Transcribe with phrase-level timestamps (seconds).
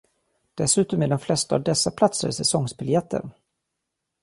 [0.57, 3.29] Dessutom är de flesta av dessa platser säsongbiljetter.